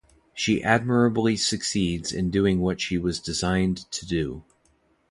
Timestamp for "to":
3.91-4.03